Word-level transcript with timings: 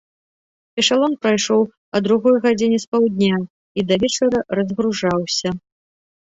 Эшалон 0.83 1.13
прыйшоў 1.25 1.61
а 1.69 2.01
другой 2.07 2.35
гадзіне 2.47 2.77
спаўдня 2.87 3.35
і 3.45 3.81
да 3.93 4.01
вечара 4.07 4.39
разгружаўся. 4.61 5.49